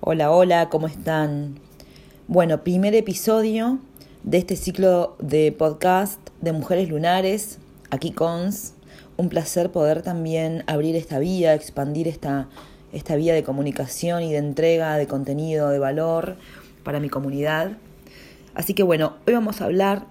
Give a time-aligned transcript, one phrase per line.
[0.00, 1.58] Hola, hola, ¿cómo están?
[2.28, 3.78] Bueno, primer episodio
[4.24, 7.58] de este ciclo de podcast de Mujeres Lunares,
[7.90, 8.74] aquí cons.
[9.16, 12.46] Un placer poder también abrir esta vía, expandir esta,
[12.92, 16.36] esta vía de comunicación y de entrega de contenido de valor
[16.84, 17.78] para mi comunidad.
[18.54, 20.08] Así que bueno, hoy vamos a hablar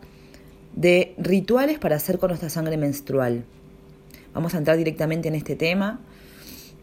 [0.73, 3.45] de rituales para hacer con nuestra sangre menstrual.
[4.33, 5.99] Vamos a entrar directamente en este tema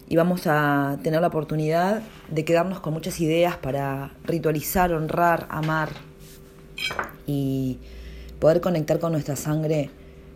[0.08, 5.90] y vamos a tener la oportunidad de quedarnos con muchas ideas para ritualizar, honrar, amar
[7.26, 7.78] y
[8.38, 9.90] poder conectar con nuestra sangre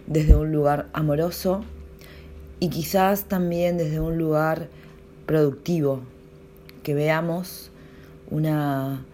[0.06, 1.64] desde un lugar amoroso
[2.60, 4.68] y quizás también desde un lugar
[5.26, 6.00] productivo,
[6.82, 7.70] que veamos
[8.30, 9.04] una,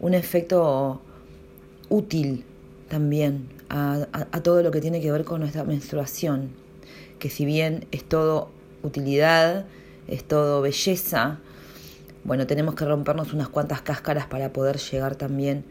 [0.00, 1.02] un efecto
[1.88, 2.44] útil
[2.88, 6.50] también a, a todo lo que tiene que ver con nuestra menstruación,
[7.18, 8.55] que si bien es todo
[8.86, 9.66] utilidad,
[10.08, 11.38] es todo belleza.
[12.24, 15.64] Bueno, tenemos que rompernos unas cuantas cáscaras para poder llegar también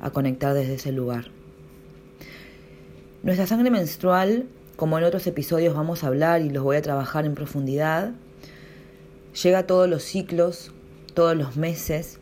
[0.00, 1.26] a conectar desde ese lugar.
[3.22, 7.26] Nuestra sangre menstrual, como en otros episodios vamos a hablar y los voy a trabajar
[7.26, 8.12] en profundidad,
[9.42, 10.72] llega todos los ciclos,
[11.14, 12.18] todos los meses,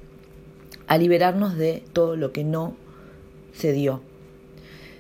[0.89, 2.75] a liberarnos de todo lo que no
[3.53, 4.03] se dio.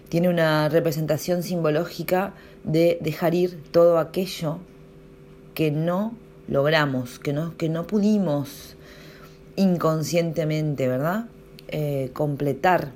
[0.09, 2.35] Tiene una representación simbológica
[2.65, 4.59] de dejar ir todo aquello
[5.59, 6.15] que no
[6.47, 8.77] logramos, que no, que no pudimos
[9.57, 11.25] inconscientemente, ¿verdad?
[11.67, 12.93] Eh, completar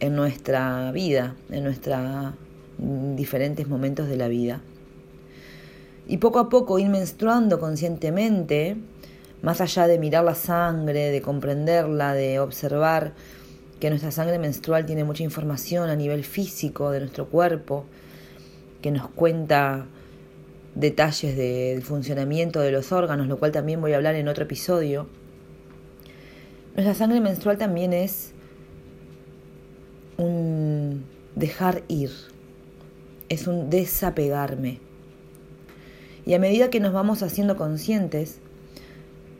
[0.00, 2.34] en nuestra vida, en nuestros
[2.78, 4.60] diferentes momentos de la vida.
[6.08, 8.76] Y poco a poco ir menstruando conscientemente,
[9.42, 13.12] más allá de mirar la sangre, de comprenderla, de observar
[13.78, 17.84] que nuestra sangre menstrual tiene mucha información a nivel físico de nuestro cuerpo,
[18.82, 19.86] que nos cuenta
[20.74, 25.06] detalles del funcionamiento de los órganos, lo cual también voy a hablar en otro episodio.
[26.74, 28.32] Nuestra sangre menstrual también es
[30.16, 31.04] un
[31.36, 32.10] dejar ir,
[33.28, 34.80] es un desapegarme.
[36.26, 38.38] Y a medida que nos vamos haciendo conscientes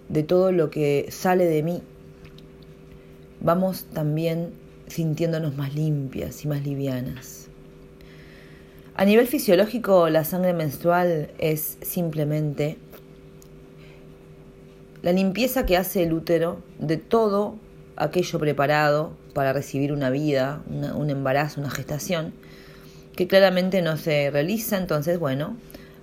[0.08, 1.82] de todo lo que sale de mí,
[3.40, 4.52] vamos también
[4.86, 7.48] sintiéndonos más limpias y más livianas.
[8.96, 12.76] A nivel fisiológico, la sangre menstrual es simplemente
[15.02, 17.56] la limpieza que hace el útero de todo
[17.96, 20.62] aquello preparado para recibir una vida,
[20.94, 22.34] un embarazo, una gestación,
[23.16, 25.56] que claramente no se realiza, entonces, bueno,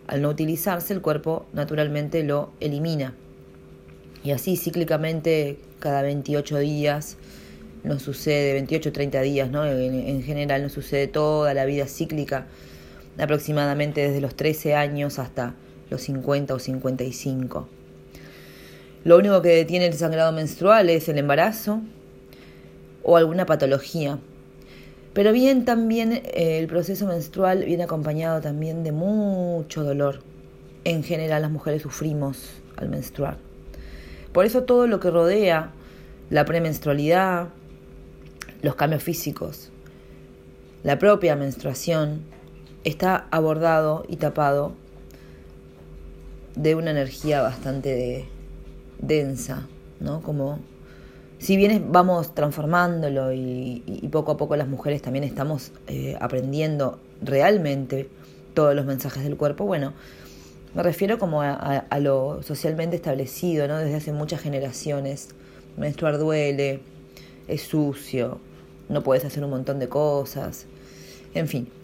[0.08, 3.16] al no utilizarse, el cuerpo naturalmente lo elimina.
[4.22, 7.16] Y así cíclicamente, cada 28 días,
[7.86, 9.66] nos sucede, 28 30 días, ¿no?
[9.66, 12.48] En, en general nos sucede toda la vida cíclica
[13.18, 15.56] aproximadamente desde los 13 años hasta
[15.90, 17.68] los 50 o 55.
[19.04, 21.82] Lo único que detiene el sangrado menstrual es el embarazo
[23.04, 24.20] o alguna patología.
[25.14, 30.22] Pero bien también eh, el proceso menstrual viene acompañado también de mucho dolor.
[30.84, 33.38] En general las mujeres sufrimos al menstruar.
[34.32, 35.72] Por eso todo lo que rodea
[36.30, 37.50] la premenstrualidad,
[38.62, 39.72] los cambios físicos,
[40.84, 42.22] la propia menstruación,
[42.84, 44.74] está abordado y tapado
[46.56, 48.28] de una energía bastante
[49.00, 49.68] densa,
[50.00, 50.22] ¿no?
[50.22, 50.60] Como
[51.40, 58.10] si bien vamos transformándolo y, poco a poco las mujeres también estamos eh, aprendiendo realmente
[58.54, 59.94] todos los mensajes del cuerpo, bueno,
[60.76, 63.78] me refiero como a, a, lo socialmente establecido, ¿no?
[63.78, 65.30] Desde hace muchas generaciones.
[65.78, 66.82] Menstruar duele,
[67.48, 68.40] es sucio,
[68.88, 70.66] no puedes hacer un montón de cosas,
[71.34, 71.81] en fin.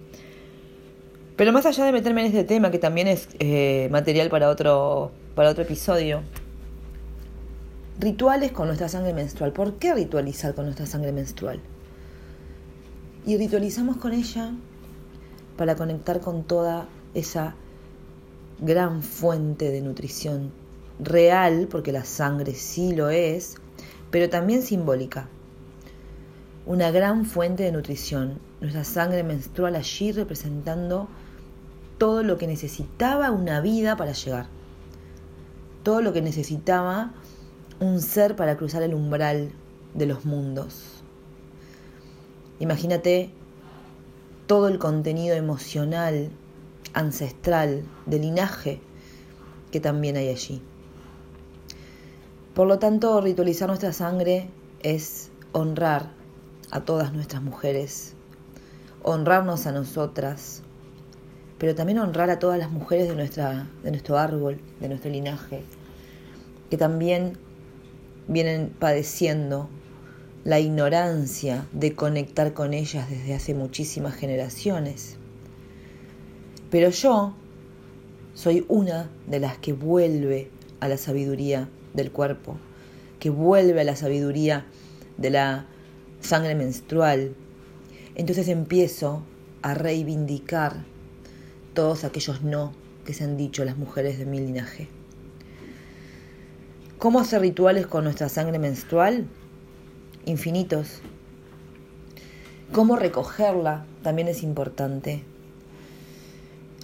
[1.38, 5.12] Pero más allá de meterme en este tema, que también es eh, material para otro,
[5.36, 6.24] para otro episodio,
[8.00, 9.54] rituales con nuestra sangre menstrual.
[9.54, 11.60] ¿Por qué ritualizar con nuestra sangre menstrual?
[13.24, 14.52] Y ritualizamos con ella
[15.58, 17.54] para conectar con toda esa
[18.60, 20.52] gran fuente de nutrición
[21.00, 23.58] real, porque la sangre sí lo es,
[24.10, 25.30] pero también simbólica.
[26.66, 31.08] Una gran fuente de nutrición, nuestra sangre menstrual allí representando
[31.98, 34.48] todo lo que necesitaba una vida para llegar,
[35.84, 37.14] todo lo que necesitaba
[37.80, 39.52] un ser para cruzar el umbral
[39.94, 41.02] de los mundos.
[42.60, 43.32] Imagínate
[44.48, 46.30] todo el contenido emocional,
[46.94, 48.82] ancestral, de linaje
[49.72, 50.62] que también hay allí.
[52.54, 54.50] Por lo tanto, ritualizar nuestra sangre
[54.82, 56.12] es honrar
[56.72, 58.14] a todas nuestras mujeres,
[59.04, 60.64] honrarnos a nosotras,
[61.58, 65.62] pero también honrar a todas las mujeres de, nuestra, de nuestro árbol, de nuestro linaje,
[66.70, 67.38] que también
[68.28, 69.70] vienen padeciendo
[70.44, 75.18] la ignorancia de conectar con ellas desde hace muchísimas generaciones.
[76.70, 77.36] Pero yo
[78.34, 80.50] soy una de las que vuelve
[80.80, 82.58] a la sabiduría del cuerpo,
[83.20, 84.66] que vuelve a la sabiduría
[85.18, 85.66] de la
[86.22, 87.34] sangre menstrual.
[88.16, 89.24] Entonces empiezo
[89.62, 90.86] a reivindicar
[91.78, 92.74] todos aquellos no
[93.06, 94.88] que se han dicho las mujeres de mi linaje.
[96.98, 99.28] ¿Cómo hacer rituales con nuestra sangre menstrual?
[100.26, 101.02] infinitos.
[102.72, 105.24] Cómo recogerla también es importante.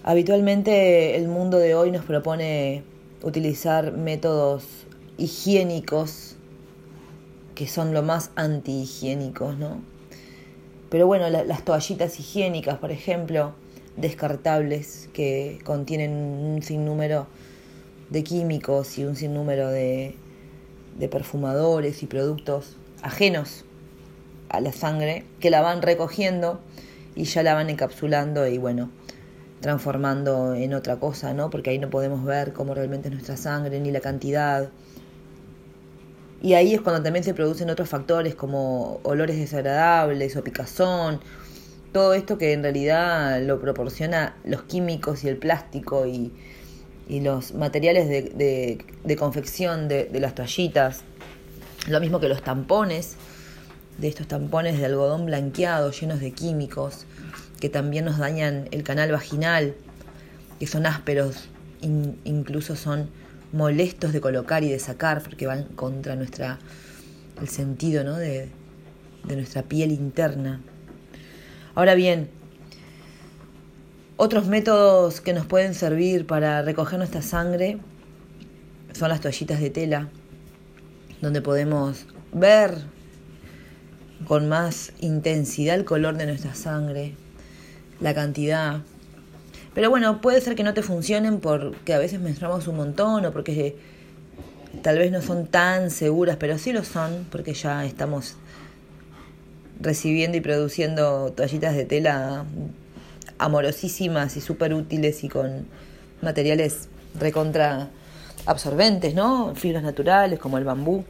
[0.04, 2.84] Habitualmente el mundo de hoy nos propone
[3.24, 4.64] utilizar métodos
[5.18, 6.36] higiénicos
[7.56, 9.82] que son lo más antihigiénicos, ¿no?
[10.92, 13.56] Pero bueno, las toallitas higiénicas, por ejemplo,
[13.98, 17.28] descartables, que contienen un sinnúmero
[18.10, 20.16] de químicos y un sinnúmero de,
[20.98, 23.66] de perfumadores y productos ajenos
[24.50, 26.60] a la sangre, que la van recogiendo
[27.16, 28.90] y ya la van encapsulando y bueno,
[29.62, 31.50] transformando en otra cosa, ¿no?
[31.50, 34.70] Porque ahí no podemos ver cómo realmente es nuestra sangre ni la cantidad.
[36.42, 41.22] Y ahí es cuando también se producen otros factores como olores desagradables o picazón,
[41.94, 46.34] todo esto que en realidad lo proporciona los químicos y el plástico y,
[47.08, 51.04] los materiales de, confección de, las toallitas
[51.88, 53.18] lo mismo que los tampones,
[54.00, 57.06] de estos tampones de algodón blanqueado llenos de químicos
[57.60, 59.76] que también nos dañan el canal vaginal,
[60.60, 61.50] que son ásperos,
[61.82, 63.10] incluso son
[63.52, 66.58] molestos de colocar y de sacar porque van contra nuestra
[67.40, 68.18] el sentido ¿no?
[68.18, 68.50] de
[69.28, 70.62] nuestra piel interna.
[71.76, 72.30] Ahora bien,
[74.16, 77.80] otros métodos que nos pueden servir para recoger nuestra sangre
[78.94, 80.10] son las toallitas de tela
[81.20, 82.76] donde podemos ver
[84.28, 87.16] con más intensidad el color de nuestra sangre,
[88.00, 88.82] la cantidad.
[89.74, 93.32] Pero bueno, puede ser que no te funcionen porque a veces menstruamos un montón o
[93.32, 93.78] porque
[94.84, 98.36] tal vez no son tan seguras, pero sí lo son porque ya estamos
[99.84, 102.46] recibiendo y produciendo toallitas de tela
[103.38, 105.68] amorosísimas y súper útiles y con
[106.22, 106.88] materiales
[107.20, 107.90] recontra
[108.46, 109.54] absorbentes, ¿no?
[109.56, 111.04] Fibras naturales como el bambú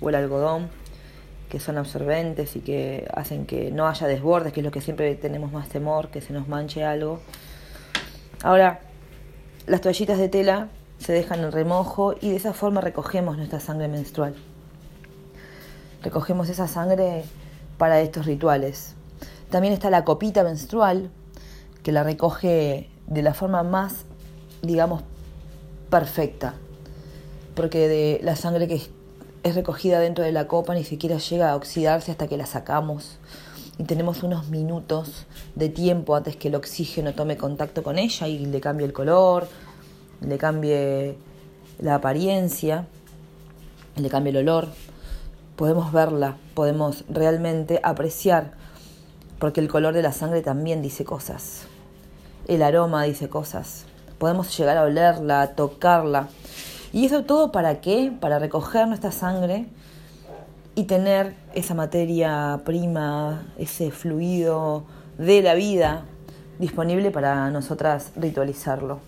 [0.00, 0.68] o el algodón,
[1.48, 5.14] que son absorbentes y que hacen que no haya desbordes, que es lo que siempre
[5.14, 7.20] tenemos más temor, que se nos manche algo.
[8.42, 8.80] Ahora,
[9.66, 10.68] las toallitas de tela
[10.98, 14.34] se dejan en remojo y de esa forma recogemos nuestra sangre menstrual.
[16.02, 17.24] Recogemos esa sangre
[17.80, 18.94] para estos rituales.
[19.50, 21.10] También está la copita menstrual,
[21.82, 24.04] que la recoge de la forma más,
[24.62, 25.02] digamos,
[25.90, 26.54] perfecta
[27.54, 28.80] porque de la sangre que
[29.42, 33.18] es recogida dentro de la copa ni siquiera llega a oxidarse hasta que la sacamos
[33.78, 38.46] y tenemos unos minutos de tiempo antes que el oxígeno tome contacto con ella y
[38.46, 39.46] le cambie el color,
[40.26, 41.16] le cambie
[41.78, 42.86] la apariencia,
[43.96, 44.68] le cambie el olor.
[45.60, 48.52] Podemos verla, podemos realmente apreciar,
[49.38, 51.64] porque el color de la sangre también dice cosas,
[52.48, 53.84] el aroma dice cosas.
[54.16, 56.28] Podemos llegar a olerla, a tocarla
[56.94, 58.10] y eso todo para qué?
[58.22, 59.66] Para recoger nuestra sangre
[60.74, 64.84] y tener esa materia prima, ese fluido
[65.18, 66.04] de la vida
[66.58, 69.00] disponible para nosotras ritualizarlo.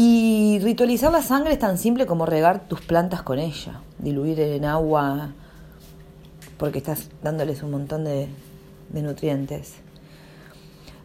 [0.00, 4.64] Y ritualizar la sangre es tan simple como regar tus plantas con ella, diluir en
[4.64, 5.30] agua,
[6.56, 8.28] porque estás dándoles un montón de,
[8.92, 9.74] nutrientes.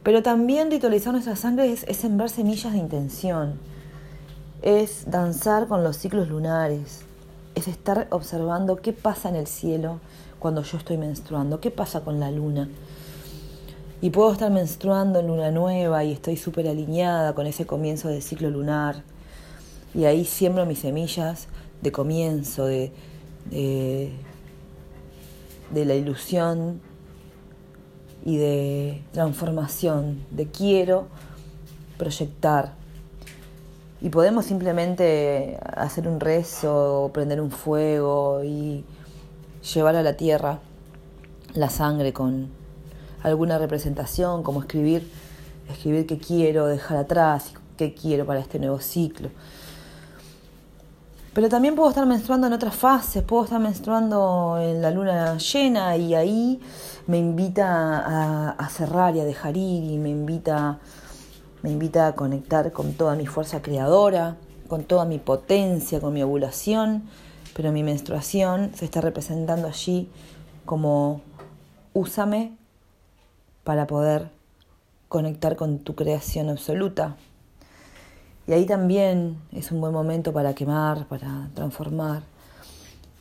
[0.03, 3.57] Pero también ritualizar nuestra sangre es, es sembrar semillas de intención
[4.63, 7.01] es danzar con los ciclos lunares,
[7.53, 9.99] es estar observando qué pasa en el cielo
[10.39, 12.69] cuando yo estoy menstruando, qué pasa con la luna.
[14.03, 18.21] Y puedo estar menstruando en luna nueva y estoy súper alineada con ese comienzo del
[18.21, 19.01] ciclo lunar.
[19.95, 21.47] Y ahí siembro mis semillas
[21.81, 22.91] de comienzo, de,
[23.49, 24.11] de,
[25.71, 26.81] de la ilusión
[28.25, 31.07] y de transformación, de quiero
[31.97, 32.73] proyectar
[34.01, 38.83] y podemos simplemente hacer un rezo, prender un fuego y
[39.73, 40.59] llevar a la tierra
[41.53, 42.62] la sangre con
[43.23, 45.09] alguna representación, como escribir,
[45.69, 49.29] escribir qué quiero dejar atrás, qué quiero para este nuevo ciclo.
[51.33, 55.97] Pero también puedo estar menstruando en otras fases, puedo estar menstruando en la luna llena
[55.97, 56.61] y ahí
[57.07, 60.79] me invita a, a cerrar y a dejar ir y me invita
[61.63, 64.35] me invita a conectar con toda mi fuerza creadora,
[64.67, 67.03] con toda mi potencia, con mi ovulación
[67.55, 70.09] pero mi menstruación se está representando allí
[70.65, 71.21] como
[71.93, 72.57] úsame
[73.63, 74.29] para poder
[75.07, 77.15] conectar con tu creación absoluta.
[78.47, 82.23] Y ahí también es un buen momento para quemar, para transformar,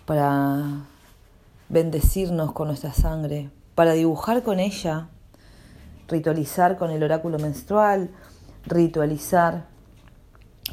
[0.04, 0.84] para
[1.68, 5.08] bendecirnos con nuestra sangre, para dibujar con ella,
[6.08, 8.10] ritualizar con el oráculo menstrual,
[8.66, 9.64] ritualizar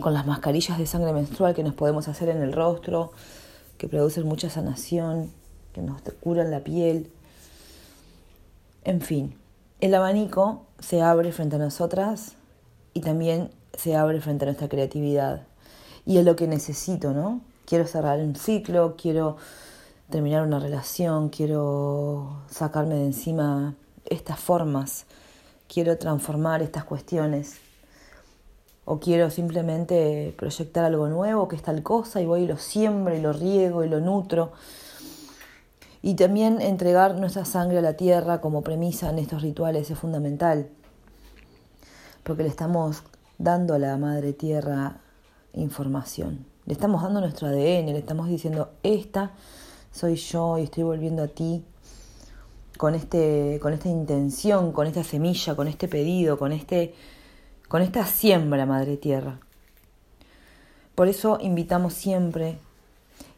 [0.01, 3.11] con las mascarillas de sangre menstrual que nos podemos hacer en el rostro,
[3.77, 5.31] que producen mucha sanación,
[5.73, 7.11] que nos curan la piel.
[8.83, 9.35] En fin,
[9.79, 12.33] el abanico se abre frente a nosotras
[12.93, 15.43] y también se abre frente a nuestra creatividad.
[16.05, 17.41] Y es lo que necesito, ¿no?
[17.65, 19.37] Quiero cerrar un ciclo, quiero
[20.09, 25.05] terminar una relación, quiero sacarme de encima estas formas,
[25.71, 27.57] quiero transformar estas cuestiones
[28.85, 33.15] o quiero simplemente proyectar algo nuevo, que es tal cosa, y voy y lo siembro
[33.15, 34.51] y lo riego y lo nutro.
[36.01, 40.69] Y también entregar nuestra sangre a la tierra como premisa en estos rituales es fundamental,
[42.23, 43.03] porque le estamos
[43.37, 44.97] dando a la madre tierra
[45.53, 49.31] información, le estamos dando nuestro ADN, le estamos diciendo, esta
[49.91, 51.65] soy yo y estoy volviendo a ti
[52.77, 56.93] con, este, con esta intención, con esta semilla, con este pedido, con este
[57.69, 59.39] con esta siembra, Madre Tierra.
[60.95, 62.57] Por eso invitamos siempre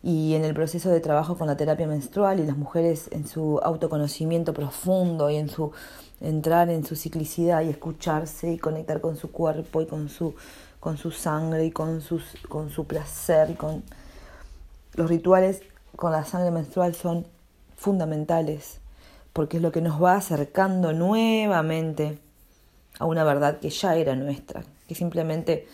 [0.03, 3.59] y en el proceso de trabajo con la terapia menstrual y las mujeres en su
[3.63, 5.71] autoconocimiento profundo y en su
[6.21, 10.35] entrar en su ciclicidad y escucharse y conectar con su cuerpo y con su,
[10.79, 13.83] con su sangre y con, sus, con su placer y con
[14.93, 15.61] los rituales
[15.95, 17.25] con la sangre menstrual son
[17.75, 18.79] fundamentales
[19.33, 22.19] porque es lo que nos va acercando nuevamente
[22.99, 25.67] a una verdad que ya era nuestra, que simplemente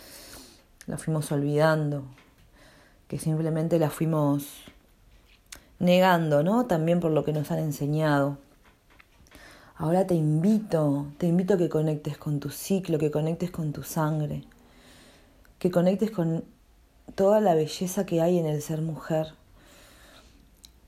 [0.86, 2.04] la fuimos olvidando,
[3.08, 4.46] que simplemente la fuimos
[5.80, 6.66] negando, ¿no?
[6.66, 8.38] También por lo que nos han enseñado.
[9.76, 13.84] Ahora te invito, te invito a que conectes con tu ciclo, que conectes con tu
[13.84, 14.44] sangre,
[15.60, 16.44] que conectes con
[17.16, 19.34] toda la belleza que hay en el ser mujer,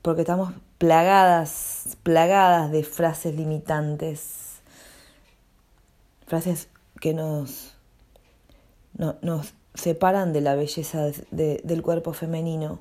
[0.02, 4.60] porque estamos plagadas, plagadas de frases limitantes,
[6.26, 6.68] frases
[7.00, 7.74] que nos,
[9.22, 12.80] nos separan de la belleza del cuerpo femenino,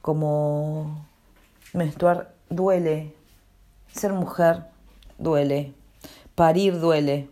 [0.00, 1.06] como
[1.72, 3.14] menstruar duele,
[3.92, 4.64] ser mujer
[5.18, 5.72] duele,
[6.34, 7.28] parir duele,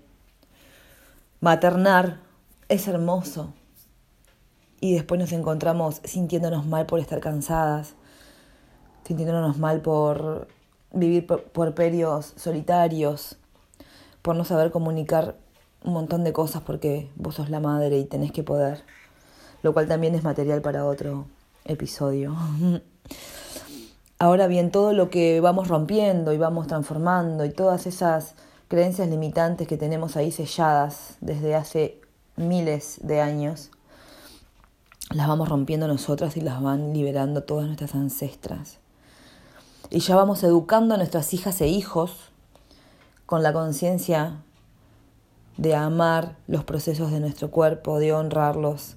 [1.41, 2.21] maternar
[2.69, 3.53] es hermoso.
[4.83, 7.95] Y después nos encontramos sintiéndonos mal por estar cansadas,
[9.05, 10.49] sintiéndonos mal por
[10.93, 13.37] vivir por periodos solitarios,
[14.23, 15.37] por no saber comunicar
[15.85, 18.83] un montón de cosas porque vos sos la madre y tenés que poder,
[19.63, 21.27] lo cual también es material para otro
[21.65, 22.37] episodio.
[24.19, 28.35] Ahora bien, todo lo que vamos rompiendo y vamos transformando y todas esas
[28.69, 32.01] creencias limitantes que tenemos ahí selladas desde hace
[32.37, 33.71] miles de años,
[35.11, 38.79] las vamos rompiendo nosotras y las van liberando todas nuestras ancestras.
[39.89, 42.31] Y ya vamos educando a nuestras hijas e hijos
[43.27, 44.37] con la conciencia
[45.61, 48.97] de amar los procesos de nuestro cuerpo, de honrarlos,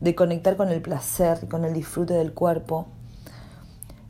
[0.00, 2.86] de conectar con el placer y con el disfrute del cuerpo,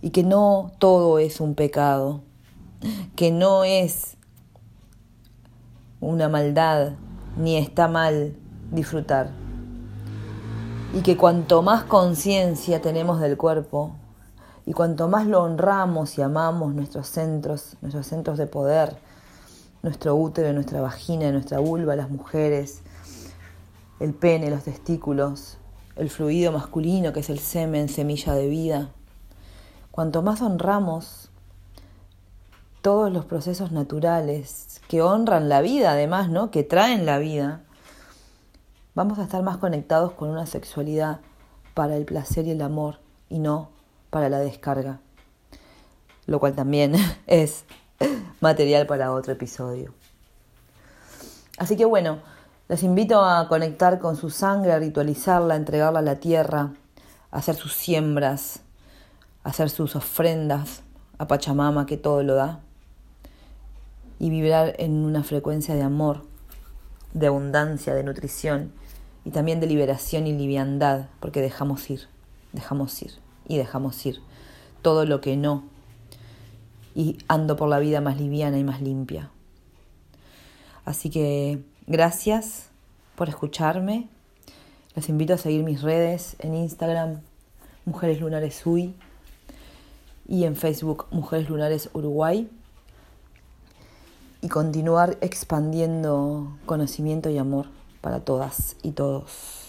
[0.02, 2.20] y que no todo es un pecado,
[3.16, 4.18] que no es
[6.00, 6.92] una maldad,
[7.38, 8.36] ni está mal
[8.70, 9.30] disfrutar.
[10.92, 13.92] Y que cuanto más conciencia tenemos del cuerpo,
[14.66, 18.98] y cuanto más lo honramos y amamos nuestros centros, nuestros centros de poder,
[19.82, 22.82] nuestro útero, nuestra vagina, nuestra vulva, las mujeres,
[23.98, 25.58] el pene, los testículos,
[25.96, 28.90] el fluido masculino que es el semen, semilla de vida.
[29.90, 31.30] Cuanto más honramos
[32.82, 36.50] todos los procesos naturales que honran la vida, además, ¿no?
[36.50, 37.62] Que traen la vida,
[38.94, 41.20] vamos a estar más conectados con una sexualidad
[41.74, 43.70] para el placer y el amor y no
[44.10, 45.00] para la descarga.
[46.26, 46.94] Lo cual también
[47.26, 47.64] es
[48.40, 49.92] material para otro episodio.
[51.58, 52.18] Así que bueno,
[52.68, 56.72] les invito a conectar con su sangre, a ritualizarla, a entregarla a la tierra,
[57.30, 58.60] a hacer sus siembras,
[59.44, 60.82] a hacer sus ofrendas
[61.18, 62.60] a Pachamama que todo lo da
[64.18, 66.24] y vibrar en una frecuencia de amor,
[67.12, 68.72] de abundancia, de nutrición
[69.24, 72.06] y también de liberación y liviandad, porque dejamos ir,
[72.52, 73.12] dejamos ir
[73.48, 74.20] y dejamos ir
[74.80, 75.64] todo lo que no
[76.94, 79.30] y ando por la vida más liviana y más limpia.
[80.84, 82.70] Así que gracias
[83.16, 84.08] por escucharme.
[84.94, 87.20] Les invito a seguir mis redes en Instagram,
[87.84, 88.94] Mujeres Lunares UI
[90.26, 92.48] y en Facebook Mujeres Lunares Uruguay
[94.42, 97.66] y continuar expandiendo conocimiento y amor
[98.00, 99.68] para todas y todos.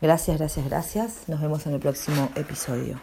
[0.00, 1.28] Gracias, gracias, gracias.
[1.28, 2.98] Nos vemos en el próximo episodio.